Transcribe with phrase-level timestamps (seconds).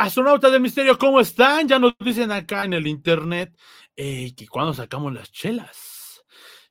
[0.00, 1.66] Astronautas del misterio, ¿cómo están?
[1.66, 3.52] Ya nos dicen acá en el internet
[3.96, 6.22] eh, que cuando sacamos las chelas.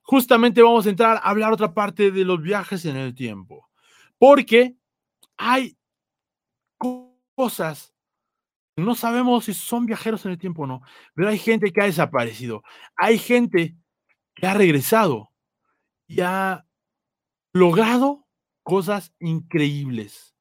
[0.01, 3.67] Justamente vamos a entrar a hablar otra parte de los viajes en el tiempo.
[4.17, 4.77] Porque
[5.35, 5.77] hay
[7.35, 7.93] cosas,
[8.77, 10.81] no sabemos si son viajeros en el tiempo o no,
[11.13, 12.63] pero hay gente que ha desaparecido.
[12.95, 13.75] Hay gente
[14.35, 15.33] que ha regresado
[16.07, 16.65] y ha
[17.51, 18.25] logrado
[18.63, 20.36] cosas increíbles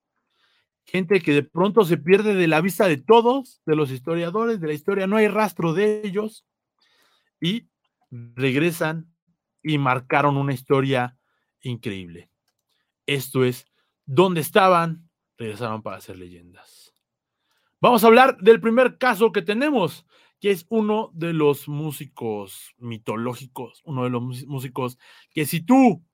[0.87, 4.68] gente que de pronto se pierde de la vista de todos, de los historiadores de
[4.68, 6.46] la historia, no hay rastro de ellos
[7.40, 7.68] y
[8.11, 9.12] regresan
[9.62, 11.18] y marcaron una historia
[11.61, 12.31] increíble.
[13.04, 13.67] Esto es,
[14.04, 15.11] ¿dónde estaban?
[15.36, 16.95] Regresaron para hacer leyendas.
[17.81, 20.07] Vamos a hablar del primer caso que tenemos,
[20.40, 24.98] que es uno de los músicos mitológicos, uno de los músicos
[25.31, 26.04] que si tú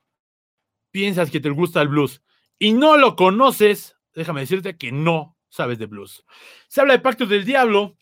[0.91, 2.23] piensas que te gusta el blues
[2.59, 6.25] y no lo conoces, déjame decirte que no sabes de blues.
[6.69, 7.97] Se habla de pactos del diablo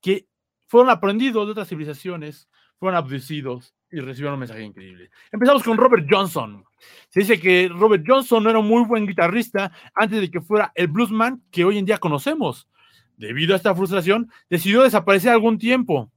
[0.00, 0.26] que
[0.66, 5.10] fueron aprendidos de otras civilizaciones, fueron abducidos y recibieron un mensaje increíble.
[5.32, 6.64] Empezamos con Robert Johnson.
[7.08, 10.72] Se dice que Robert Johnson no era un muy buen guitarrista antes de que fuera
[10.74, 12.68] el bluesman que hoy en día conocemos.
[13.16, 16.10] Debido a esta frustración, decidió desaparecer algún tiempo.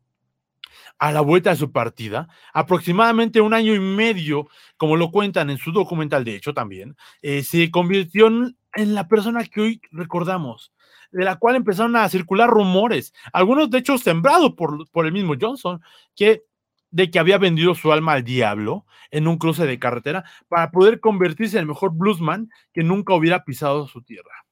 [0.99, 5.57] A la vuelta de su partida, aproximadamente un año y medio, como lo cuentan en
[5.57, 10.73] su documental, de hecho también, eh, se convirtió en en la persona que hoy recordamos,
[11.11, 15.81] de la cual empezaron a circular rumores, algunos de hecho sembrados por, el mismo Johnson,
[16.15, 16.43] que
[16.91, 20.99] de que había vendido su alma al diablo en un cruce de carretera para poder
[20.99, 24.45] convertirse en el mejor bluesman que nunca hubiera pisado su tierra.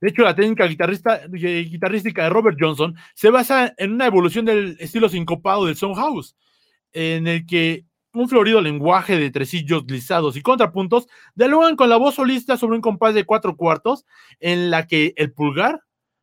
[0.00, 4.76] De hecho, la técnica eh, guitarrística de Robert Johnson se basa en una evolución del
[4.78, 6.36] estilo sincopado del House,
[6.92, 7.84] en el que
[8.16, 12.80] un florido lenguaje de tresillos lisados y contrapuntos dialogan con la voz solista sobre un
[12.80, 14.06] compás de cuatro cuartos
[14.40, 15.82] en la que el pulgar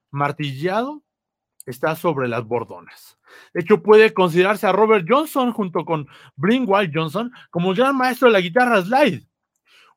[0.09, 1.03] martillado
[1.67, 3.19] está sobre las bordonas.
[3.53, 8.27] De hecho, puede considerarse a Robert Johnson junto con White Johnson como el gran maestro
[8.27, 9.27] de la guitarra slide.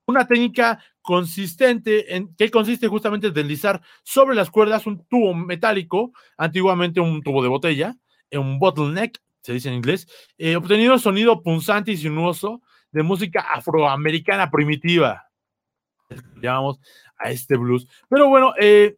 [0.05, 6.13] Una técnica consistente en que consiste justamente en deslizar sobre las cuerdas un tubo metálico,
[6.37, 7.97] antiguamente un tubo de botella,
[8.33, 10.09] un bottleneck se dice en inglés,
[10.39, 15.31] eh, obtenido sonido punzante y sinuoso de música afroamericana primitiva.
[16.43, 16.81] Llamamos
[17.17, 17.87] a este blues.
[18.09, 18.97] Pero bueno, eh,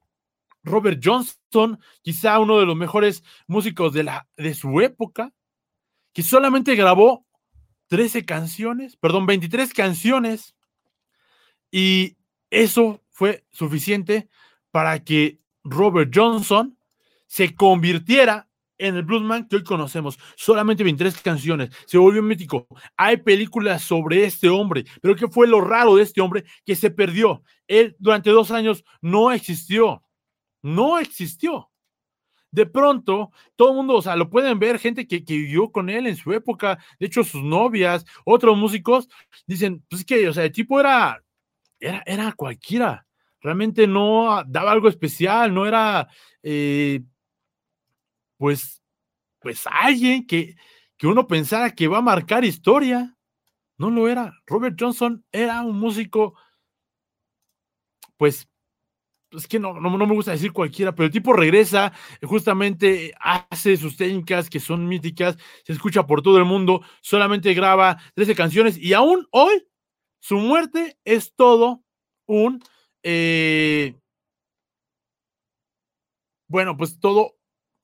[0.63, 5.35] Robert Johnston, quizá uno de los mejores músicos de, la, de su época,
[6.15, 7.27] que solamente grabó
[7.89, 10.57] 13 canciones, perdón, 23 canciones,
[11.71, 12.17] y
[12.49, 14.31] eso fue suficiente
[14.71, 16.79] para que Robert Johnson
[17.27, 18.48] se convirtiera
[18.79, 20.19] en el bluesman que hoy conocemos.
[20.37, 21.71] Solamente 23 canciones.
[21.87, 22.67] Se volvió mítico.
[22.97, 26.91] Hay películas sobre este hombre, pero ¿qué fue lo raro de este hombre que se
[26.91, 27.43] perdió?
[27.67, 30.03] Él durante dos años no existió.
[30.63, 31.71] No existió.
[32.51, 36.07] De pronto, todo el mundo, o sea, lo pueden ver, gente que, vivió con él
[36.07, 39.09] en su época, de hecho, sus novias, otros músicos,
[39.47, 41.23] dicen, pues que, o sea, el tipo era,
[41.79, 43.07] era, era cualquiera,
[43.43, 46.09] realmente no daba algo especial, no era,
[46.43, 47.03] eh,
[48.39, 48.83] pues,
[49.41, 50.57] pues alguien que,
[50.97, 53.17] que uno pensara que va a marcar historia.
[53.77, 54.35] No lo era.
[54.47, 56.35] Robert Johnson era un músico,
[58.17, 58.49] pues,
[59.31, 63.97] es que no, no, me gusta decir cualquiera, pero el tipo regresa, justamente hace sus
[63.97, 68.95] técnicas que son míticas, se escucha por todo el mundo, solamente graba 13 canciones y
[68.95, 69.69] aún hoy
[70.21, 71.85] su muerte es todo
[72.27, 72.63] un,
[73.03, 73.95] eh,
[76.49, 77.38] bueno, pues todo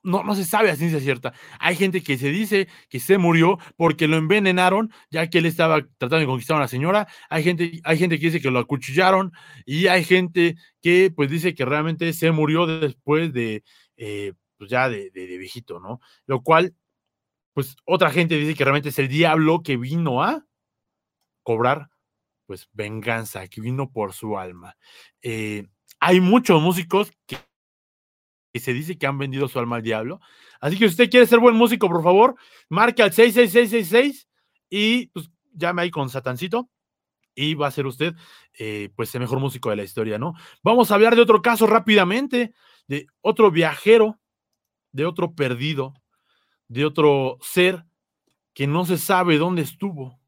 [0.04, 1.32] no, no se sabe a ciencia cierta.
[1.58, 5.80] Hay gente que se dice que se murió porque lo envenenaron, ya que él estaba
[5.98, 7.08] tratando de conquistar a una señora.
[7.30, 9.32] Hay gente, hay gente que dice que lo acuchillaron
[9.64, 13.64] y hay gente que pues dice que realmente se murió después de,
[13.96, 16.00] eh, pues ya de, viejito, ¿no?
[16.26, 16.76] Lo cual,
[17.54, 20.46] pues otra gente dice que realmente es el diablo que vino a
[21.42, 21.88] cobrar
[22.46, 24.76] pues venganza, que vino por su alma.
[25.22, 25.66] Eh,
[25.98, 27.38] hay muchos músicos que
[28.54, 30.20] que se dice que han vendido su alma al diablo.
[30.60, 32.36] Así que si usted quiere ser buen músico, por favor,
[32.68, 34.28] marque al 66666
[34.70, 36.70] y pues llame ahí con Satancito
[37.34, 38.14] y va a ser usted
[38.56, 40.34] eh, pues el mejor músico de la historia, ¿no?
[40.62, 42.54] Vamos a hablar de otro caso rápidamente,
[42.86, 44.20] de otro viajero,
[44.92, 45.92] de otro perdido,
[46.68, 47.84] de otro ser
[48.52, 50.20] que no se sabe dónde estuvo,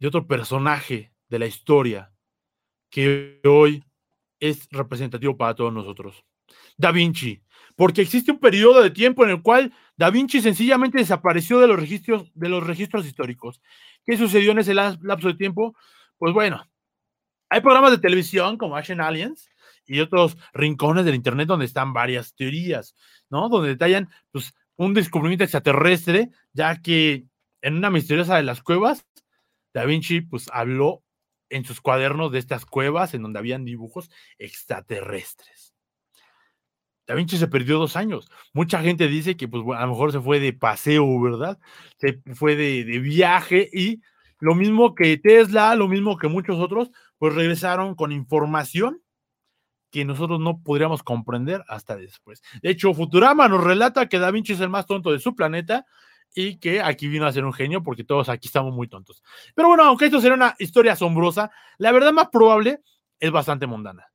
[0.00, 2.12] de otro personaje de la historia
[2.90, 3.82] que hoy
[4.48, 6.22] es representativo para todos nosotros.
[6.76, 7.42] Da Vinci,
[7.76, 11.78] porque existe un periodo de tiempo en el cual Da Vinci sencillamente desapareció de los
[11.78, 13.62] registros, de los registros históricos.
[14.04, 15.74] ¿Qué sucedió en ese lapso de tiempo?
[16.18, 16.66] Pues bueno,
[17.48, 19.48] hay programas de televisión como Action Aliens
[19.86, 22.94] y otros rincones del Internet donde están varias teorías,
[23.30, 23.48] ¿no?
[23.48, 27.24] Donde detallan pues, un descubrimiento extraterrestre, ya que
[27.62, 29.06] en una misteriosa de las cuevas,
[29.72, 31.03] Da Vinci pues habló
[31.50, 35.74] en sus cuadernos de estas cuevas en donde habían dibujos extraterrestres.
[37.06, 38.30] Da Vinci se perdió dos años.
[38.52, 41.58] Mucha gente dice que pues a lo mejor se fue de paseo, ¿verdad?
[41.98, 44.00] Se fue de, de viaje y
[44.38, 49.02] lo mismo que Tesla, lo mismo que muchos otros, pues regresaron con información
[49.90, 52.42] que nosotros no podríamos comprender hasta después.
[52.62, 55.86] De hecho, Futurama nos relata que Da Vinci es el más tonto de su planeta
[56.34, 59.22] y que aquí vino a ser un genio porque todos aquí estamos muy tontos.
[59.54, 62.80] Pero bueno, aunque esto será una historia asombrosa, la verdad más probable
[63.20, 64.08] es bastante mundana.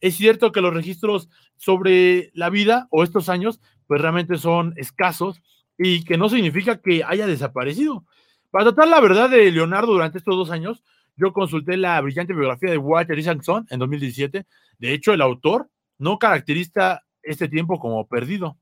[0.00, 5.40] Es cierto que los registros sobre la vida o estos años, pues realmente son escasos
[5.78, 8.04] y que no significa que haya desaparecido.
[8.50, 10.82] Para tratar la verdad de Leonardo durante estos dos años,
[11.16, 14.46] yo consulté la brillante biografía de Walter Isaacson en 2017.
[14.78, 15.68] De hecho, el autor
[15.98, 18.56] no caracteriza este tiempo como perdido.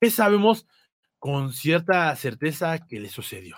[0.00, 0.66] ¿Qué sabemos
[1.24, 3.56] con cierta certeza que le sucedió?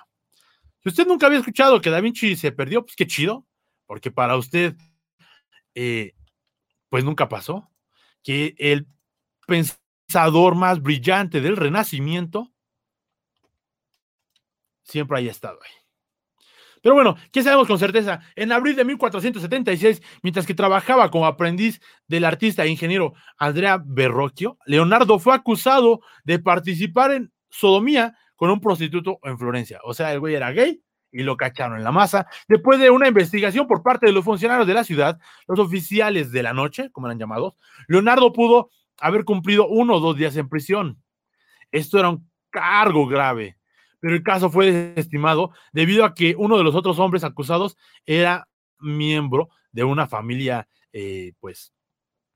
[0.85, 3.45] Si usted nunca había escuchado que Da Vinci se perdió, pues qué chido,
[3.87, 4.77] porque para usted,
[5.75, 6.13] eh,
[6.89, 7.69] pues nunca pasó.
[8.23, 8.87] Que el
[9.49, 12.53] pensador más brillante del Renacimiento
[14.85, 15.73] siempre haya estado ahí.
[16.85, 18.21] Pero bueno, ¿qué sabemos con certeza?
[18.37, 24.57] En abril de 1476, mientras que trabajaba como aprendiz del artista e ingeniero Andrea Berrocchio,
[24.67, 29.81] Leonardo fue acusado de participar en sodomía con un prostituto en Florencia.
[29.85, 32.27] O sea, el güey era gay y lo cacharon en la masa.
[32.49, 36.43] Después de una investigación por parte de los funcionarios de la ciudad, los oficiales de
[36.43, 37.55] la noche, como eran llamados,
[37.89, 41.03] Leonardo pudo haber cumplido uno o dos días en prisión.
[41.71, 43.57] Esto era un cargo grave
[44.01, 48.49] pero el caso fue desestimado debido a que uno de los otros hombres acusados era
[48.79, 51.73] miembro de una familia, eh, pues,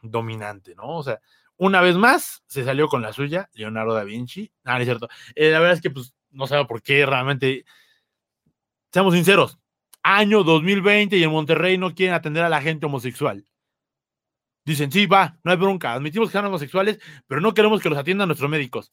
[0.03, 0.97] dominante, ¿no?
[0.97, 1.21] O sea,
[1.61, 4.51] una vez más se salió con la suya, Leonardo da Vinci.
[4.65, 5.09] Ah, es cierto.
[5.35, 7.67] Eh, la verdad es que, pues, no sé por qué realmente,
[8.91, 9.59] seamos sinceros,
[10.03, 13.45] año 2020 y en Monterrey no quieren atender a la gente homosexual.
[14.65, 17.99] Dicen, sí, va, no hay bronca, admitimos que son homosexuales, pero no queremos que los
[17.99, 18.91] atiendan nuestros médicos.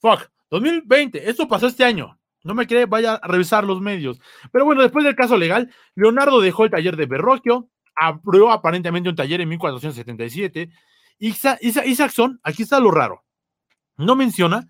[0.00, 2.18] Fuck, 2020, esto pasó este año.
[2.42, 4.18] No me cree, vaya a revisar los medios.
[4.50, 9.14] Pero bueno, después del caso legal, Leonardo dejó el taller de Berroquio, abrió aparentemente un
[9.14, 10.70] taller en 1477.
[11.20, 13.24] Isa, Isaacson, aquí está lo raro,
[13.96, 14.68] no menciona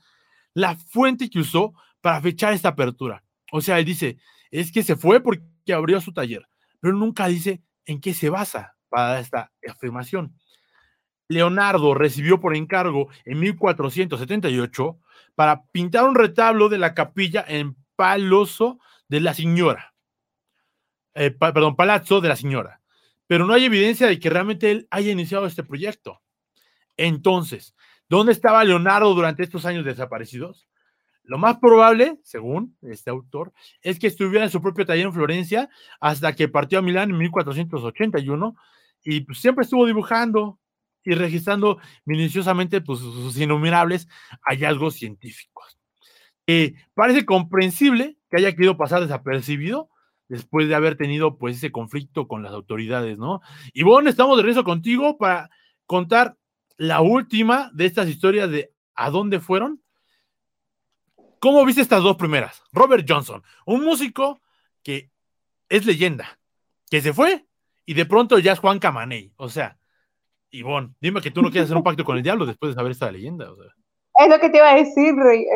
[0.52, 3.23] la fuente que usó para fechar esta apertura.
[3.52, 4.19] O sea, él dice,
[4.50, 6.47] es que se fue porque abrió su taller,
[6.81, 10.35] pero nunca dice en qué se basa para esta afirmación.
[11.29, 14.99] Leonardo recibió por encargo en 1478
[15.37, 19.94] para pintar un retablo de la capilla en Paloso de la Señora.
[21.14, 22.81] Eh, perdón, Palazzo de la Señora.
[23.29, 26.20] Pero no hay evidencia de que realmente él haya iniciado este proyecto.
[26.96, 27.75] Entonces,
[28.08, 30.69] ¿dónde estaba Leonardo durante estos años desaparecidos?
[31.22, 33.52] Lo más probable, según este autor,
[33.82, 35.69] es que estuviera en su propio taller en Florencia
[36.00, 38.56] hasta que partió a Milán en 1481
[39.04, 40.58] y pues, siempre estuvo dibujando,
[41.04, 44.08] y registrando minuciosamente pues, sus innumerables
[44.42, 45.78] hallazgos científicos.
[46.46, 49.88] Eh, parece comprensible que haya querido pasar desapercibido
[50.28, 53.40] después de haber tenido pues ese conflicto con las autoridades, ¿no?
[53.72, 55.50] Y bueno, estamos de regreso contigo para
[55.87, 56.37] contar
[56.81, 59.83] la última de estas historias de a dónde fueron.
[61.38, 62.62] ¿Cómo viste estas dos primeras?
[62.73, 64.40] Robert Johnson, un músico
[64.83, 65.11] que
[65.69, 66.40] es leyenda,
[66.90, 67.47] que se fue
[67.85, 69.78] y de pronto ya es Juan Camaney, o sea,
[70.52, 72.93] Ivonne, dime que tú no quieres hacer un pacto con el diablo después de saber
[72.93, 73.50] esta leyenda.
[74.21, 75.15] Es lo que te iba a decir,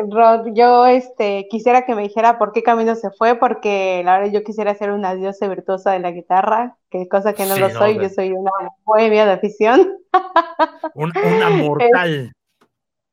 [0.09, 0.47] Rod.
[0.55, 4.43] Yo este, quisiera que me dijera por qué camino se fue, porque la verdad yo
[4.43, 8.09] quisiera ser una diosa virtuosa de la guitarra, que cosa que no lo soy, yo
[8.09, 8.49] soy una
[8.83, 9.99] bohemia de afición.
[10.95, 12.31] una mortal.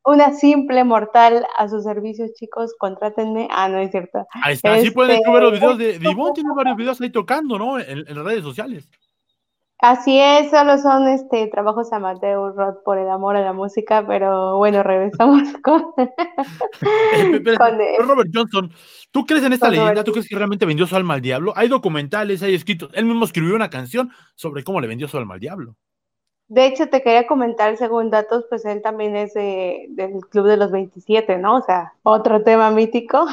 [0.07, 3.47] una simple mortal a sus servicios, chicos, contrátenme.
[3.51, 4.27] Ah, no es cierto.
[4.43, 7.59] Ahí está, sí pueden ver los videos de, de Ivonne, tiene varios videos ahí tocando,
[7.59, 7.79] ¿no?
[7.79, 8.89] en las redes sociales.
[9.83, 14.57] Así es, solo son este trabajos amateur, Rod, por el amor a la música, pero
[14.57, 15.83] bueno, regresamos con,
[17.99, 18.73] Robert Johnson,
[19.11, 20.05] ¿tú crees en esta leyenda?
[20.05, 21.53] ¿Tú crees que realmente vendió su alma al diablo?
[21.57, 25.35] Hay documentales, hay escritos, él mismo escribió una canción sobre cómo le vendió su alma
[25.35, 25.75] al diablo.
[26.47, 30.71] De hecho, te quería comentar, según datos, pues él también es del Club de los
[30.71, 31.57] 27, ¿no?
[31.57, 33.27] O sea, otro tema mítico.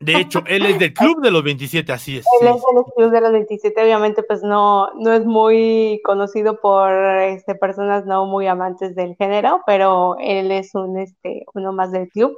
[0.00, 2.26] De hecho, él es del club de los 27, así es.
[2.40, 6.90] Él es del club de los 27, obviamente, pues no, no es muy conocido por
[6.90, 12.08] este, personas no muy amantes del género, pero él es un, este, uno más del
[12.08, 12.36] club.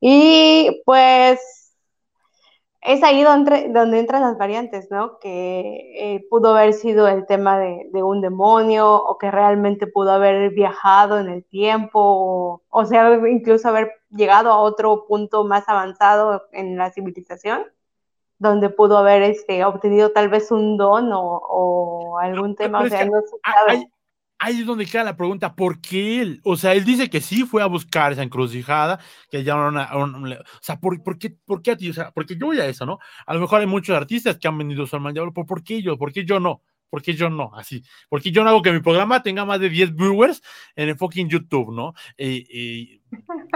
[0.00, 1.67] Y pues
[2.80, 5.18] es ahí donde, donde entran las variantes, ¿no?
[5.18, 10.50] Que eh, pudo haber sido el tema de, un demonio o que realmente pudo haber
[10.50, 16.76] viajado en el tiempo o, sea, incluso haber llegado a otro punto más avanzado en
[16.76, 17.64] la civilización,
[18.38, 22.80] donde pudo haber este, obtenido tal vez un don o, algún tema.
[22.80, 23.90] O sea, no se sabe
[24.38, 26.40] ahí es donde queda la pregunta, ¿por qué él?
[26.44, 30.42] O sea, él dice que sí fue a buscar esa encrucijada, que ya una, o
[30.60, 31.90] sea, ¿por, qué, ¿por qué a ti?
[31.90, 32.98] O sea, porque yo voy a eso, ¿no?
[33.26, 35.98] A lo mejor hay muchos artistas que han venido su alma diablo, ¿por qué yo?
[35.98, 36.62] ¿Por qué yo no?
[36.90, 37.50] ¿Por qué yo no?
[37.54, 37.82] Así.
[38.08, 40.42] Porque yo no hago que mi programa tenga más de 10 viewers
[40.74, 41.94] en el fucking YouTube, ¿no?
[42.16, 43.00] Y,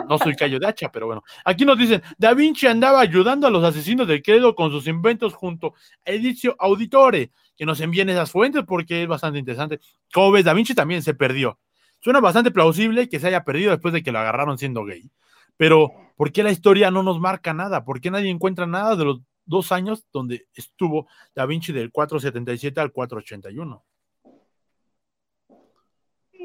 [0.09, 1.23] no soy callo de hacha, pero bueno.
[1.45, 5.35] Aquí nos dicen, Da Vinci andaba ayudando a los asesinos del credo con sus inventos
[5.35, 5.75] junto
[6.07, 9.81] a Edizio Auditore que nos envíen esas fuentes porque es bastante interesante.
[10.13, 11.59] Como ves, Da Vinci también se perdió.
[12.01, 15.11] Suena bastante plausible que se haya perdido después de que lo agarraron siendo gay.
[15.57, 17.85] Pero, ¿por qué la historia no nos marca nada?
[17.85, 22.81] ¿Por qué nadie encuentra nada de los dos años donde estuvo Da Vinci del 477
[22.81, 23.85] al 481?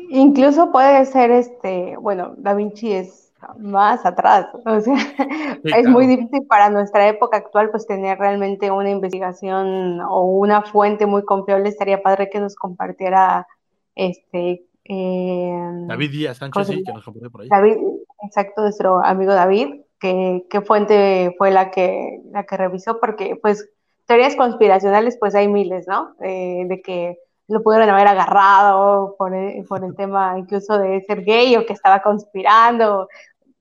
[0.10, 3.28] Incluso puede ser este, bueno, Da Vinci es
[3.58, 4.48] más atrás.
[4.66, 4.98] O sea,
[5.64, 11.06] es muy difícil para nuestra época actual pues tener realmente una investigación o una fuente
[11.06, 11.70] muy confiable.
[11.70, 13.48] Estaría padre que nos compartiera
[13.96, 17.50] este em, David Díaz Sánchez, sí, que nos compartió por ahí.
[17.50, 17.78] David,
[18.24, 23.70] exacto, nuestro amigo David, que, qué fuente fue la que, la que revisó, porque pues
[24.06, 26.16] teorías conspiracionales pues hay miles, ¿no?
[26.20, 31.56] de que lo pudieron haber agarrado por el, por el tema incluso de ser gay
[31.56, 33.08] o que estaba conspirando,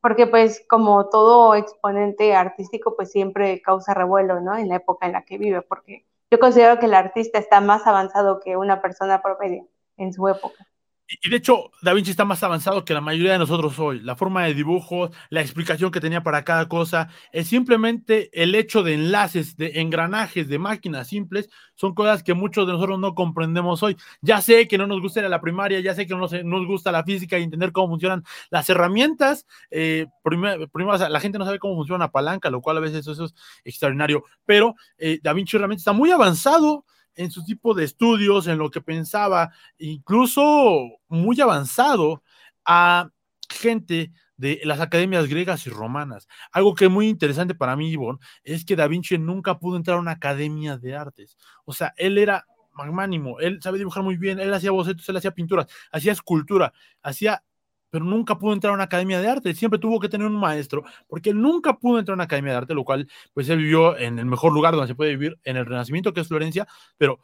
[0.01, 4.57] porque pues como todo exponente artístico pues siempre causa revuelo, ¿no?
[4.57, 7.87] En la época en la que vive, porque yo considero que el artista está más
[7.87, 10.67] avanzado que una persona promedio en su época.
[11.09, 14.01] Y de hecho, Da Vinci está más avanzado que la mayoría de nosotros hoy.
[14.01, 18.83] La forma de dibujos, la explicación que tenía para cada cosa, es simplemente el hecho
[18.83, 23.85] de enlaces, de engranajes, de máquinas simples, son cosas que muchos de nosotros no comprendemos
[23.85, 23.97] hoy.
[24.21, 27.05] Ya sé que no nos gusta la primaria, ya sé que no nos, gusta la
[27.05, 29.47] física y entender cómo funcionan las herramientas.
[29.71, 30.67] Eh, primero,
[31.09, 33.35] la gente no sabe cómo funciona una palanca, lo cual a veces eso, es
[33.65, 36.85] extraordinario, pero eh, Da Vinci realmente está muy avanzado
[37.17, 42.23] en su tipo de estudios, en lo que pensaba, incluso muy avanzado
[42.65, 43.11] a
[43.49, 46.29] gente de las academias griegas y romanas.
[46.53, 49.97] Algo que es muy interesante para mí, Ivonne, es que Da Vinci nunca pudo entrar
[49.97, 51.37] a una academia de artes.
[51.65, 55.31] O sea, él era magnánimo, él sabe dibujar muy bien, él hacía bocetos, él hacía
[55.31, 57.43] pinturas, hacía escultura, hacía
[57.91, 60.85] pero nunca pudo entrar a una academia de arte, siempre tuvo que tener un maestro,
[61.09, 63.97] porque él nunca pudo entrar a una academia de arte, lo cual, pues él vivió
[63.97, 66.67] en el mejor lugar donde se puede vivir, en el Renacimiento, que es Florencia,
[66.97, 67.21] pero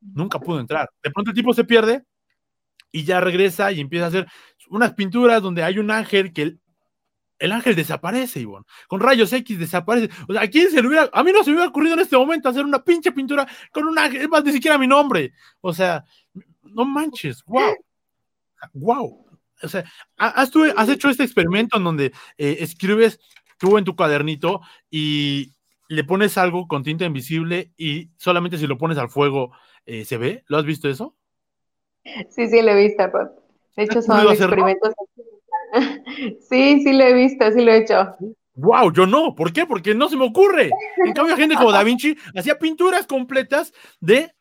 [0.00, 0.88] nunca pudo entrar.
[1.02, 2.04] De pronto el tipo se pierde
[2.92, 4.26] y ya regresa y empieza a hacer
[4.68, 6.58] unas pinturas donde hay un ángel que
[7.38, 10.10] el, ángel desaparece, Ivonne, con rayos X desaparece.
[10.28, 12.00] O sea, ¿a quién se le hubiera, a mí no se me hubiera ocurrido en
[12.00, 15.32] este momento hacer una pinche pintura con un ángel, es más, ni siquiera mi nombre.
[15.60, 16.04] O sea,
[16.62, 17.74] no manches, wow,
[18.74, 19.29] wow
[19.62, 19.84] o sea,
[20.16, 22.06] has, has hecho este experimento en donde
[22.38, 23.20] eh, escribes
[23.58, 25.52] tú en tu cuadernito y
[25.88, 29.52] le pones algo con tinta invisible y solamente si lo pones al fuego
[29.86, 30.44] eh, se ve.
[30.46, 31.16] ¿Lo has visto eso?
[32.30, 33.02] Sí, sí, lo he visto,
[33.76, 34.94] De hecho, son experimentos.
[36.48, 38.16] sí, sí lo he visto, sí lo he hecho.
[38.54, 39.34] Wow, yo no.
[39.34, 39.66] ¿Por qué?
[39.66, 40.70] Porque no se me ocurre.
[41.04, 44.32] En cambio, gente como Da Vinci hacía pinturas completas de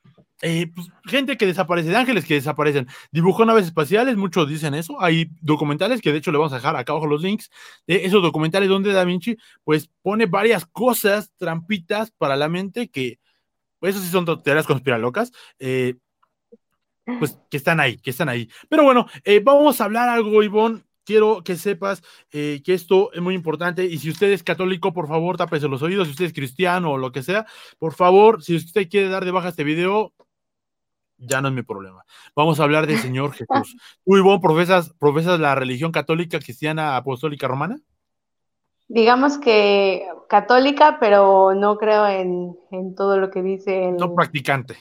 [0.41, 2.87] eh, pues, gente que desaparece, de ángeles que desaparecen.
[3.11, 5.01] Dibujó naves espaciales, muchos dicen eso.
[5.01, 7.49] Hay documentales que de hecho le vamos a dejar acá abajo los links
[7.87, 13.19] de esos documentales donde Da Vinci pues pone varias cosas, trampitas para la mente que,
[13.79, 15.95] pues eso sí son teorías conspiralocas, eh,
[17.19, 18.49] pues que están ahí, que están ahí.
[18.69, 20.83] Pero bueno, eh, vamos a hablar algo, Ivonne.
[21.03, 25.37] Quiero que sepas que esto es muy importante y si usted es católico, por favor,
[25.37, 26.07] tápese los oídos.
[26.07, 27.47] Si usted es cristiano o lo que sea,
[27.79, 30.13] por favor, si usted quiere dar de baja este video,
[31.19, 32.03] ya no es mi problema.
[32.35, 33.77] Vamos a hablar del Señor Jesús.
[34.05, 37.79] ¿Tú, Ivonne, profesas, profesas la religión católica, cristiana, apostólica, romana?
[38.87, 43.91] Digamos que católica, pero no creo en, todo lo que dice.
[43.91, 44.77] no practicante.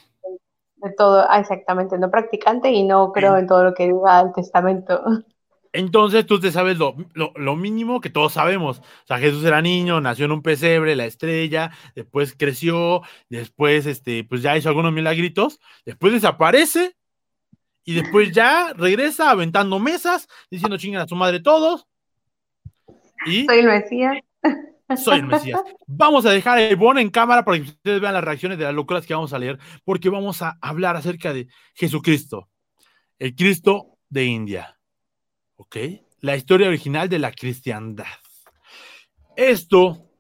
[0.76, 4.32] De todo, ah, exactamente, no practicante y no creo en todo lo que diga el
[4.32, 5.02] testamento.
[5.72, 8.78] Entonces tú te sabes lo, mínimo que todos sabemos.
[8.78, 14.24] O sea, Jesús era niño, nació en un pesebre, la estrella, después creció, después este,
[14.24, 16.96] pues ya hizo algunos milagritos, después desaparece
[17.84, 21.86] y después ya regresa aventando mesas, diciendo chingan a su madre todos.
[23.26, 24.18] Y soy el Mesías.
[24.96, 25.60] Soy el Mesías.
[25.86, 28.74] Vamos a dejar el bono en cámara para que ustedes vean las reacciones de las
[28.74, 32.48] locuras que vamos a leer, porque vamos a hablar acerca de Jesucristo,
[33.18, 34.77] el Cristo de India.
[35.58, 35.76] ¿Ok?
[36.20, 38.06] La historia original de la cristiandad.
[39.36, 40.10] Esto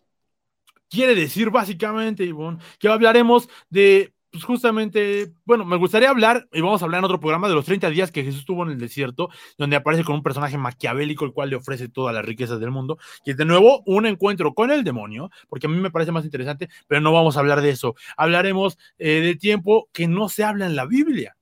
[0.90, 6.82] quiere decir básicamente, Ivonne, que hablaremos de pues justamente, bueno, me gustaría hablar, y vamos
[6.82, 9.30] a hablar en otro programa, de los 30 días que Jesús tuvo en el desierto,
[9.56, 12.98] donde aparece con un personaje maquiavélico, el cual le ofrece todas las riquezas del mundo,
[13.24, 16.68] y de nuevo un encuentro con el demonio, porque a mí me parece más interesante,
[16.86, 17.94] pero no vamos a hablar de eso.
[18.18, 21.37] Hablaremos eh, de tiempo que no se habla en la Biblia.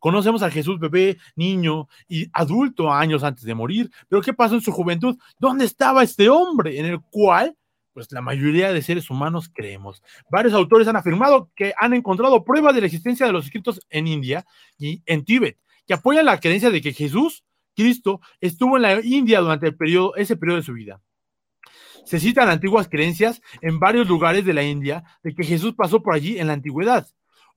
[0.00, 4.62] Conocemos a Jesús bebé, niño y adulto años antes de morir, pero ¿qué pasó en
[4.62, 5.16] su juventud?
[5.38, 7.56] ¿Dónde estaba este hombre en el cual
[7.92, 10.02] pues la mayoría de seres humanos creemos.
[10.30, 14.06] Varios autores han afirmado que han encontrado pruebas de la existencia de los escritos en
[14.06, 14.46] India
[14.78, 19.40] y en Tíbet, que apoyan la creencia de que Jesús, Cristo, estuvo en la India
[19.40, 19.74] durante
[20.16, 21.02] ese periodo de su vida.
[22.04, 26.14] Se citan antiguas creencias en varios lugares de la India de que Jesús pasó por
[26.14, 27.06] allí en la antigüedad.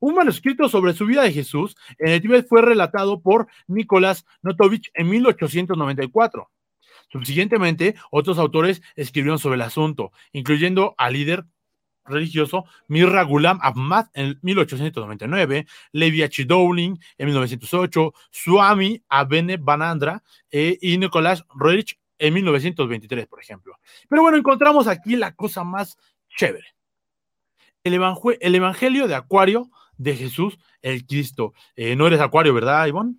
[0.03, 4.91] Un manuscrito sobre su vida de Jesús en el Tíbet fue relatado por Nicolás Notovich
[4.95, 6.51] en 1894.
[7.10, 11.45] Subsiguientemente, otros autores escribieron sobre el asunto, incluyendo al líder
[12.03, 16.43] religioso Mirra Gulam Ahmad en 1899, Levi H.
[16.43, 23.79] Dowling en 1908, Swami Abene Banandra eh, y Nicolás Roerich en 1923, por ejemplo.
[24.10, 25.98] Pero bueno, encontramos aquí la cosa más
[26.36, 26.75] chévere.
[27.86, 29.69] El, evangelio de Acuario
[30.03, 31.53] de Jesús, el Cristo.
[31.75, 33.15] Eh, no eres Acuario, ¿verdad, Ivonne?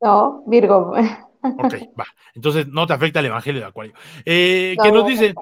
[0.00, 0.92] No, Virgo.
[1.40, 2.06] Ok, va.
[2.34, 3.94] Entonces no te afecta el Evangelio de Acuario.
[4.24, 5.34] Eh, que nos dice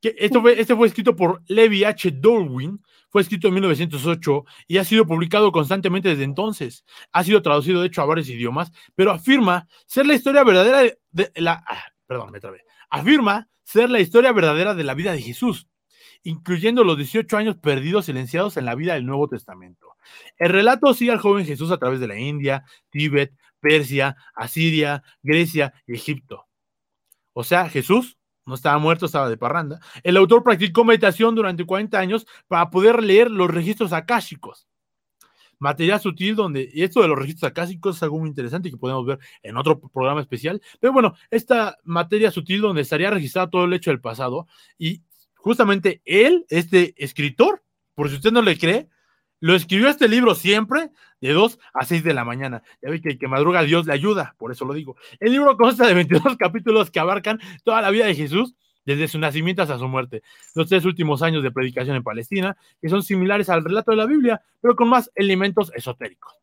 [0.00, 2.10] que esto fue, este fue escrito por Levi H.
[2.10, 6.84] Darwin, fue escrito en 1908 y ha sido publicado constantemente desde entonces.
[7.12, 11.32] Ha sido traducido, de hecho, a varios idiomas, pero afirma ser la historia verdadera de,
[11.36, 11.64] la.
[11.66, 12.64] Ah, perdón, me trabé.
[12.90, 15.68] Afirma ser la historia verdadera de la vida de Jesús,
[16.26, 19.94] incluyendo los 18 años perdidos silenciados en la vida del Nuevo Testamento.
[20.36, 25.72] El relato sigue al joven Jesús a través de la India, Tíbet, Persia, Asiria, Grecia
[25.86, 26.46] y Egipto.
[27.32, 29.80] O sea, Jesús no estaba muerto, estaba de parranda.
[30.02, 34.66] El autor practicó meditación durante 40 años para poder leer los registros akáshicos.
[35.60, 39.06] Material sutil donde, y esto de los registros akáshicos es algo muy interesante que podemos
[39.06, 43.72] ver en otro programa especial, pero bueno, esta materia sutil donde estaría registrado todo el
[43.72, 45.02] hecho del pasado y
[45.46, 47.62] justamente él, este escritor,
[47.94, 48.88] por si usted no le cree,
[49.38, 52.64] lo escribió este libro siempre de 2 a 6 de la mañana.
[52.82, 54.96] Ya ve que el que madruga Dios le ayuda, por eso lo digo.
[55.20, 59.20] El libro consta de 22 capítulos que abarcan toda la vida de Jesús, desde su
[59.20, 60.24] nacimiento hasta su muerte.
[60.56, 64.06] Los tres últimos años de predicación en Palestina, que son similares al relato de la
[64.06, 66.34] Biblia, pero con más elementos esotéricos.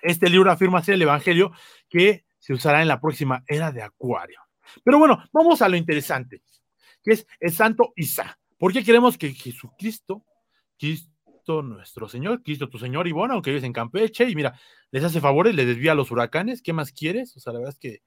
[0.00, 1.52] Este libro afirma ser el Evangelio
[1.90, 4.40] que se usará en la próxima era de Acuario.
[4.82, 6.40] Pero bueno, vamos a lo interesante,
[7.02, 8.38] que es el Santo Isa.
[8.58, 10.24] ¿Por qué queremos que Jesucristo,
[10.78, 14.58] Cristo nuestro Señor, Cristo tu Señor y bueno, aunque vives en Campeche y mira,
[14.90, 17.36] les hace favores, les desvía a los huracanes, ¿qué más quieres?
[17.36, 18.02] O sea, la verdad es que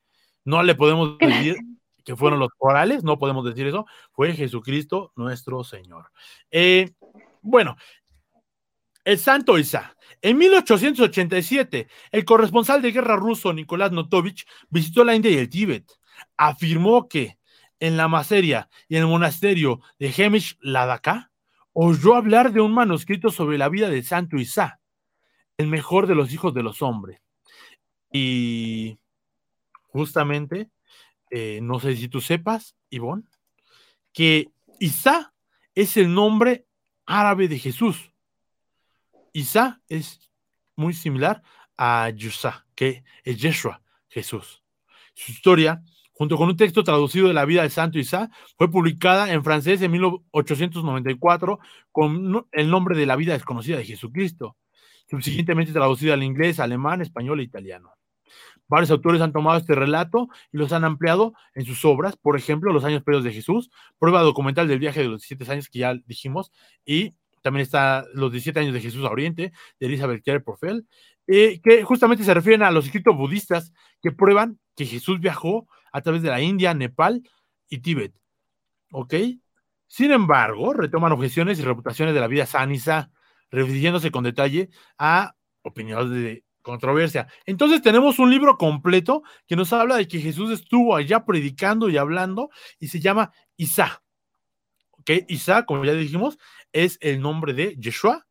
[0.45, 1.57] no le podemos decir
[2.03, 6.11] que fueron los orales, no podemos decir eso, fue Jesucristo nuestro Señor.
[6.51, 6.91] Eh,
[7.41, 7.75] bueno,
[9.03, 9.95] el Santo Isa.
[10.21, 15.91] En 1887, el corresponsal de guerra ruso Nicolás Notovich visitó la India y el Tíbet.
[16.37, 17.37] Afirmó que
[17.83, 21.31] en la Maseria y en el monasterio de Hemish Ladakha
[21.73, 24.79] oyó hablar de un manuscrito sobre la vida de Santo Isa,
[25.57, 27.21] el mejor de los hijos de los hombres.
[28.09, 28.97] Y
[29.89, 30.69] justamente,
[31.29, 33.25] eh, no sé si tú sepas, Ivonne,
[34.13, 35.33] que Isa
[35.75, 36.65] es el nombre
[37.05, 38.13] árabe de Jesús.
[39.33, 40.31] Isa es
[40.77, 41.43] muy similar
[41.75, 44.63] a Yusa, que es Yeshua, Jesús.
[45.15, 49.31] Su historia junto con un texto traducido de la vida de Santo Isa, fue publicada
[49.31, 51.59] en francés en 1894
[51.91, 54.55] con el nombre de la vida desconocida de Jesucristo,
[55.09, 57.91] subsiguientemente traducido al inglés, alemán, español e italiano.
[58.67, 62.71] Varios autores han tomado este relato y los han ampliado en sus obras, por ejemplo,
[62.71, 65.93] Los años perdidos de Jesús, prueba documental del viaje de los 17 años que ya
[66.05, 66.51] dijimos,
[66.85, 70.87] y también está Los 17 años de Jesús a Oriente, de Elizabeth Clare Profel,
[71.27, 76.01] eh, que justamente se refieren a los escritos budistas que prueban que Jesús viajó a
[76.01, 77.23] través de la India, Nepal
[77.69, 78.13] y Tíbet.
[78.91, 79.13] ¿Ok?
[79.87, 83.11] Sin embargo, retoman objeciones y reputaciones de la vida sanisa,
[83.51, 87.27] refiriéndose con detalle a opiniones de controversia.
[87.45, 91.97] Entonces tenemos un libro completo que nos habla de que Jesús estuvo allá predicando y
[91.97, 94.01] hablando y se llama Isa.
[94.91, 95.11] ¿Ok?
[95.27, 96.39] Isa, como ya dijimos,
[96.71, 98.25] es el nombre de Yeshua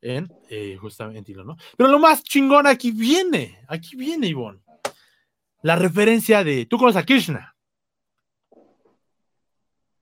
[0.00, 1.56] en eh, justamente, ¿no?
[1.76, 4.60] Pero lo más chingón aquí viene, aquí viene, Ivonne
[5.62, 6.66] la referencia de.
[6.66, 7.54] ¿Tú conoces a Krishna?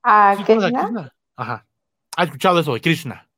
[0.03, 1.13] ¿A Krishna?
[1.35, 1.65] Ajá.
[2.15, 3.29] ¿Has escuchado eso de Krishna?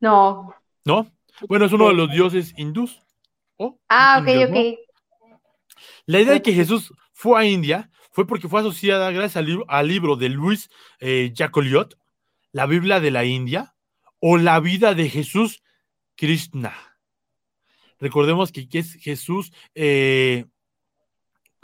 [0.00, 0.54] No.
[0.84, 1.10] ¿No?
[1.48, 3.00] Bueno, es uno de los dioses hindús.
[3.88, 4.78] ah, ok, ok.
[6.06, 9.64] La idea de que Jesús fue a India fue porque fue asociada gracias al libro,
[9.68, 11.98] al libro de Luis eh, Jacoliot,
[12.52, 13.74] la Biblia de la India
[14.20, 15.62] o la vida de Jesús
[16.16, 16.74] Krishna.
[17.98, 20.46] Recordemos que, es Jesús eh,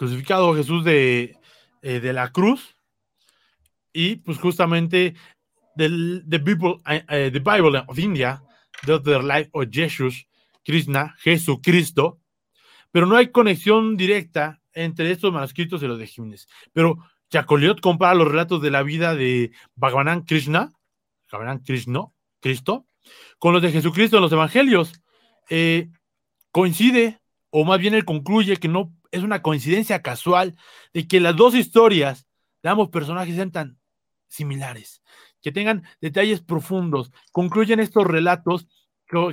[0.02, 1.36] crucificado, Jesús de,
[1.80, 2.74] eh, de, la cruz,
[3.92, 5.14] y pues justamente
[5.76, 8.42] del the Bible, uh, Bible of India,
[8.84, 10.26] the, the life of Jesus,
[10.64, 12.18] Krishna, Jesucristo,
[12.90, 16.48] pero no hay conexión directa entre estos manuscritos y los de Jiménez.
[16.72, 16.98] Pero
[17.30, 20.72] Chacoliot compara los relatos de la vida de Bhagavan Krishna,
[21.30, 22.06] Bhagavan Krishna,
[22.40, 22.86] Cristo,
[23.38, 25.00] con los de Jesucristo en los evangelios.
[26.50, 30.56] Coincide, o más bien él concluye que no es una coincidencia casual
[30.92, 32.26] de que las dos historias
[32.62, 33.78] de ambos personajes sean tan
[34.26, 35.02] similares,
[35.40, 38.66] que tengan detalles profundos, concluyen estos relatos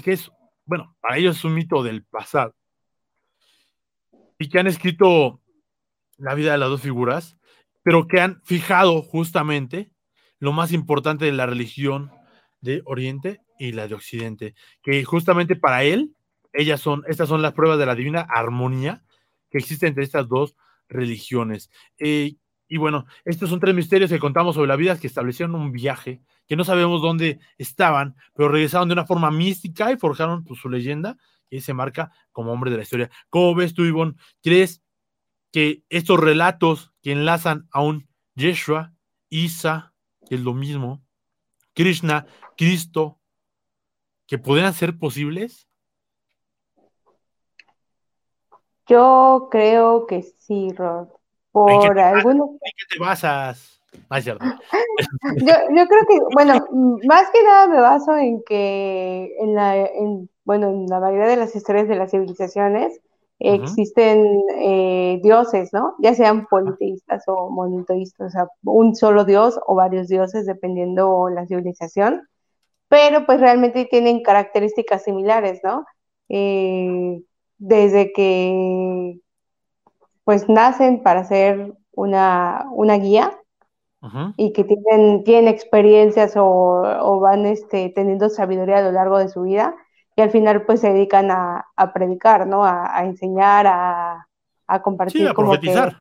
[0.03, 0.29] que es,
[0.65, 2.53] bueno, para ellos es un mito del pasado
[4.37, 5.41] y que han escrito
[6.17, 7.37] la vida de las dos figuras,
[7.81, 9.93] pero que han fijado justamente
[10.39, 12.11] lo más importante de la religión
[12.59, 16.13] de Oriente y la de Occidente, que justamente para él,
[16.51, 19.03] ellas son, estas son las pruebas de la divina armonía
[19.49, 20.55] que existe entre estas dos
[20.87, 21.69] religiones.
[21.97, 22.35] Eh,
[22.67, 26.21] y bueno, estos son tres misterios que contamos sobre la vida que establecieron un viaje,
[26.47, 30.69] que no sabemos dónde estaban, pero regresaron de una forma mística y forjaron pues, su
[30.69, 31.17] leyenda
[31.49, 33.09] y se marca como hombre de la historia.
[33.29, 34.13] ¿Cómo ves tú, Ivonne?
[34.43, 34.83] ¿Crees
[35.51, 38.93] que estos relatos que enlazan a un Yeshua,
[39.29, 39.93] Isa,
[40.27, 41.03] que es lo mismo,
[41.73, 43.19] Krishna, Cristo,
[44.27, 45.67] que podrían ser posibles?
[48.89, 51.07] Yo creo que sí, Rod.
[51.51, 52.49] Por algunos.
[52.49, 53.79] ¿En qué te basas?
[54.09, 56.53] yo, yo, creo que, bueno,
[57.07, 61.35] más que nada me baso en que en la, en, bueno, en la mayoría de
[61.37, 62.99] las historias de las civilizaciones
[63.39, 65.95] existen eh, dioses, ¿no?
[65.99, 71.45] Ya sean politeístas o monoteístas, o sea, un solo dios o varios dioses dependiendo la
[71.45, 72.27] civilización,
[72.89, 75.85] pero pues realmente tienen características similares, ¿no?
[76.27, 77.21] Eh,
[77.59, 79.19] desde que
[80.23, 83.37] pues nacen para ser una, una guía
[84.37, 89.41] y que tienen, tienen experiencias o, van este, teniendo sabiduría a lo largo de su
[89.41, 89.75] vida
[90.15, 92.63] y al final pues se dedican a, predicar, ¿no?
[92.63, 94.27] A, enseñar, a,
[94.81, 95.21] compartir.
[95.21, 95.99] Sí, a profetizar.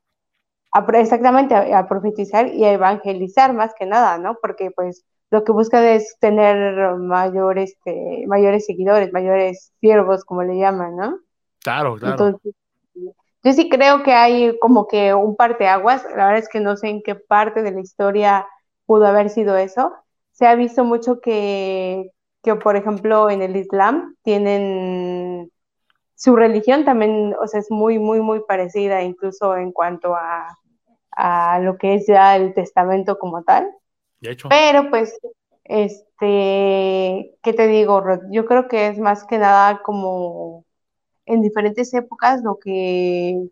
[0.94, 4.36] exactamente, a, profetizar y a evangelizar más que nada, ¿no?
[4.40, 10.56] Porque pues lo que buscan es tener mayor, este, mayores seguidores, mayores siervos, como le
[10.58, 11.18] llaman, ¿no?
[11.62, 12.12] Claro, claro.
[12.12, 12.54] Entonces,
[13.44, 16.88] yo sí creo que hay como que un parteaguas, la verdad es que no sé
[16.88, 18.46] en qué parte de la historia
[18.86, 19.92] pudo haber sido eso.
[20.32, 22.10] Se ha visto mucho que,
[22.42, 25.50] que por ejemplo, en el Islam tienen
[26.14, 30.58] su religión también, o sea, es muy, muy, muy parecida, incluso en cuanto a,
[31.12, 33.70] a lo que es ya el testamento como tal.
[34.48, 35.18] Pero pues,
[35.64, 38.22] este, ¿qué te digo, Rod?
[38.30, 40.64] Yo creo que es más que nada como
[41.28, 43.48] en diferentes épocas lo que,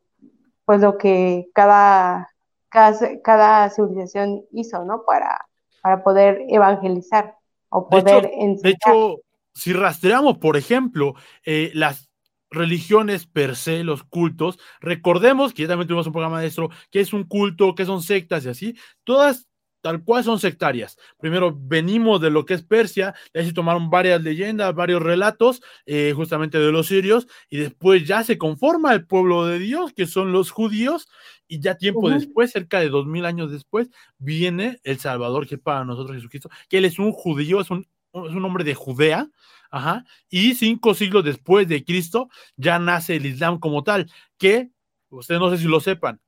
[0.64, 2.28] pues lo que cada,
[2.70, 5.04] cada, civilización hizo, ¿no?
[5.04, 5.46] Para,
[5.82, 7.36] para poder evangelizar
[7.68, 8.62] o poder enseñar.
[8.62, 9.20] De hecho,
[9.54, 12.10] si rastreamos, por ejemplo, eh, las
[12.50, 17.00] religiones per se, los cultos, recordemos que ya también tuvimos un programa de esto, que
[17.00, 19.46] es un culto, que son sectas y así, todas
[19.86, 20.98] tal cual son sectarias.
[21.16, 25.62] Primero venimos de lo que es Persia, y ahí se tomaron varias leyendas, varios relatos,
[25.84, 30.08] eh, justamente de los sirios, y después ya se conforma el pueblo de Dios, que
[30.08, 31.06] son los judíos,
[31.46, 35.84] y ya tiempo después, cerca de dos mil años después, viene el Salvador, que para
[35.84, 39.28] nosotros Jesucristo, que él es un judío, es un, es un hombre de Judea,
[39.70, 44.68] ajá, y cinco siglos después de Cristo ya nace el Islam como tal, que
[45.10, 46.20] ustedes no sé si lo sepan,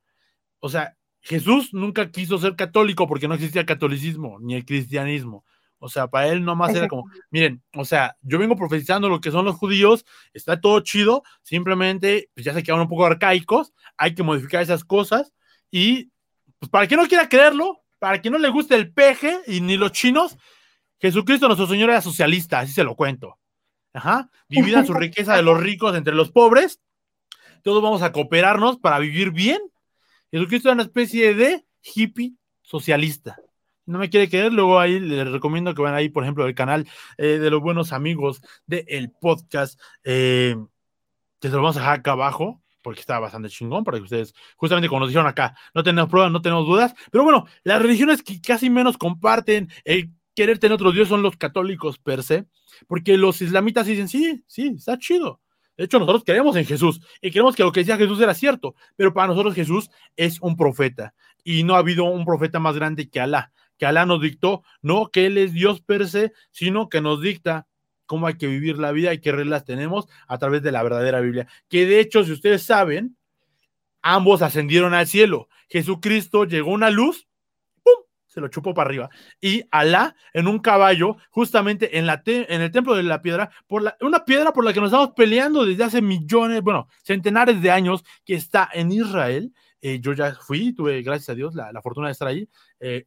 [0.61, 5.44] o sea, Jesús nunca quiso ser católico porque no existía catolicismo ni el cristianismo.
[5.81, 9.31] O sea, para él nomás era como, miren, o sea, yo vengo profetizando lo que
[9.31, 14.14] son los judíos, está todo chido, simplemente pues ya se quedaron un poco arcaicos, hay
[14.14, 15.33] que modificar esas cosas
[15.70, 16.11] y
[16.59, 19.76] pues para quien no quiera creerlo, para quien no le guste el peje y ni
[19.76, 20.37] los chinos,
[21.00, 23.38] Jesucristo nuestro Señor era socialista, así se lo cuento.
[23.92, 26.81] Ajá, dividan su riqueza de los ricos entre los pobres,
[27.62, 29.61] todos vamos a cooperarnos para vivir bien
[30.30, 33.36] Jesucristo es una especie de hippie socialista.
[33.86, 36.86] No me quiere creer, luego ahí les recomiendo que vayan ahí, por ejemplo, al canal
[37.16, 40.56] eh, de los buenos amigos del podcast, eh,
[41.40, 44.34] que se lo vamos a dejar acá abajo, porque está bastante chingón, para que ustedes,
[44.56, 48.22] justamente como nos dijeron acá, no tenemos pruebas, no tenemos dudas, pero bueno, las religiones
[48.22, 52.46] que casi menos comparten el querer tener otro Dios son los católicos per se,
[52.86, 55.40] porque los islamitas dicen, sí, sí, está chido,
[55.78, 58.74] de hecho, nosotros creemos en Jesús y creemos que lo que decía Jesús era cierto,
[58.96, 61.14] pero para nosotros Jesús es un profeta
[61.44, 65.10] y no ha habido un profeta más grande que Alá, que Alá nos dictó, no
[65.12, 67.68] que Él es Dios per se, sino que nos dicta
[68.06, 71.20] cómo hay que vivir la vida y qué reglas tenemos a través de la verdadera
[71.20, 71.46] Biblia.
[71.68, 73.16] Que de hecho, si ustedes saben,
[74.02, 75.48] ambos ascendieron al cielo.
[75.68, 77.27] Jesucristo llegó a una luz.
[78.38, 79.11] Se lo chupó para arriba.
[79.40, 83.83] Y Alá en un caballo, justamente en, la en el templo de la piedra, por
[83.83, 87.70] la, una piedra por la que nos estamos peleando desde hace millones, bueno, centenares de
[87.70, 89.53] años, que está en Israel.
[89.81, 92.48] Eh, yo ya fui, tuve, gracias a Dios, la, la fortuna de estar ahí.
[92.81, 93.07] Eh,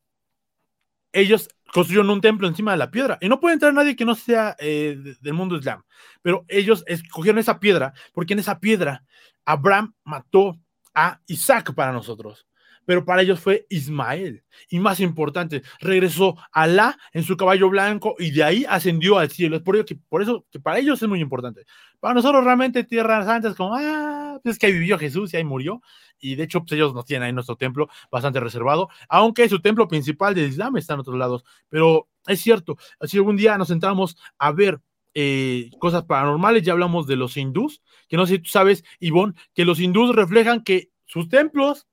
[1.13, 4.15] ellos construyeron un templo encima de la piedra y no puede entrar nadie que no
[4.15, 5.83] sea eh, del mundo islam.
[6.21, 9.03] Pero ellos escogieron esa piedra porque en esa piedra
[9.45, 10.57] Abraham mató
[10.93, 12.45] a Isaac para nosotros.
[12.85, 14.43] Pero para ellos fue Ismael.
[14.69, 19.55] Y más importante, regresó Alá en su caballo blanco y de ahí ascendió al cielo.
[19.57, 21.65] Es por eso que, por eso que para ellos es muy importante.
[21.99, 25.37] Para nosotros realmente Tierra Santa es como, ah, pues es que ahí vivió Jesús y
[25.37, 25.81] ahí murió
[26.21, 29.87] y de hecho pues, ellos nos tienen ahí nuestro templo bastante reservado, aunque su templo
[29.87, 34.15] principal del Islam está en otros lados, pero es cierto, si algún día nos sentamos
[34.37, 34.79] a ver
[35.13, 39.33] eh, cosas paranormales, ya hablamos de los hindús, que no sé si tú sabes, Ivonne,
[39.53, 41.87] que los hindús reflejan que sus templos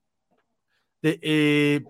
[1.01, 1.81] eh,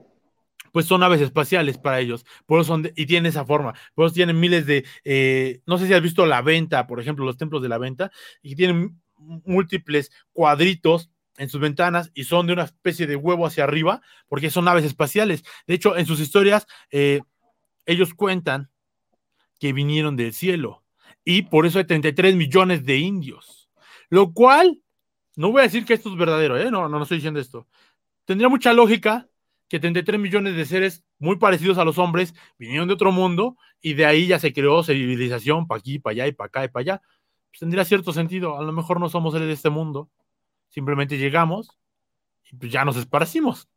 [0.71, 4.13] pues son aves espaciales para ellos, por eso son y tienen esa forma, por eso
[4.13, 7.61] tienen miles de, eh, no sé si has visto la venta, por ejemplo, los templos
[7.61, 13.07] de la venta, y tienen múltiples cuadritos en sus ventanas y son de una especie
[13.07, 15.43] de huevo hacia arriba, porque son naves espaciales.
[15.67, 17.21] De hecho, en sus historias, eh,
[17.85, 18.69] ellos cuentan
[19.57, 20.83] que vinieron del cielo
[21.23, 23.69] y por eso hay 33 millones de indios.
[24.09, 24.81] Lo cual,
[25.35, 27.67] no voy a decir que esto es verdadero, no, no estoy diciendo esto.
[28.29, 29.27] Tendría mucha lógica
[29.67, 33.95] que 33 millones de seres muy parecidos a los hombres vinieron de otro mundo y
[33.95, 36.81] de ahí ya se creó civilización para aquí, para allá y para acá y para
[36.81, 37.01] allá.
[37.49, 38.55] Pues tendría cierto sentido.
[38.55, 40.11] A lo mejor no somos seres de este mundo
[40.67, 41.75] Simplemente llegamos
[42.51, 43.67] y pues ya nos esparcimos.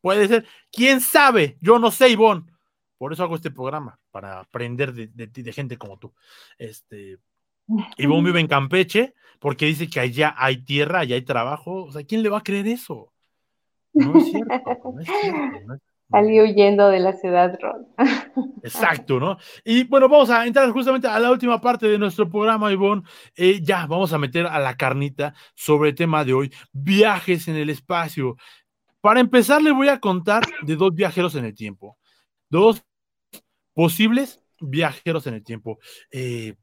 [0.00, 0.44] Puede ser.
[0.72, 1.56] ¿Quién sabe?
[1.60, 2.50] Yo no sé, Ivonne.
[2.98, 6.12] Por eso hago este programa, para aprender de, de, gente como tú.
[6.58, 7.18] Este,
[7.96, 11.84] Ivonne vive en Campeche porque dice que allá hay tierra, allá hay trabajo.
[11.84, 13.12] O sea, ¿quién le va a creer eso?
[13.92, 15.80] No es cierto, no es cierto.
[16.10, 17.86] Salí huyendo de la ciudad, Ron.
[18.64, 19.38] Exacto, ¿no?
[19.64, 23.02] Y bueno, vamos a entrar justamente a la última parte de nuestro programa, Ivonne.
[23.36, 27.54] Eh, ya, vamos a meter a la carnita sobre el tema de hoy, viajes en
[27.54, 28.36] el espacio.
[29.00, 31.96] Para empezar, le voy a contar de dos viajeros en el tiempo.
[32.48, 32.84] Dos
[33.72, 35.78] posibles viajeros en el tiempo.
[36.10, 36.56] Eh,